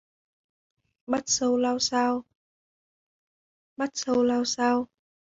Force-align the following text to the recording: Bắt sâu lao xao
Bắt 1.11 1.23
sâu 3.95 4.19
lao 4.27 4.43
xao 4.45 4.87